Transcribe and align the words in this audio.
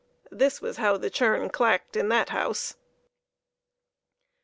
This 0.31 0.63
was 0.63 0.77
how 0.77 0.97
the 0.97 1.11
churn 1.11 1.51
clacked 1.51 1.95
in 1.95 2.09
that 2.09 2.29
house 2.29 2.73